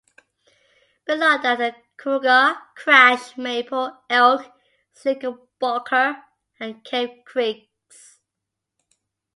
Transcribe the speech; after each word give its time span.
Below 1.05 1.37
that 1.43 1.61
are 1.61 1.75
Cougar, 1.97 2.55
Crash, 2.75 3.37
Maple, 3.37 4.01
Elk, 4.09 4.51
Knickerbocker 5.05 6.23
and 6.59 6.83
Cave 6.83 7.23
creeks. 7.23 8.17